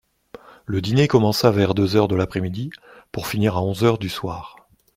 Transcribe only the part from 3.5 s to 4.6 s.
à onze du soir.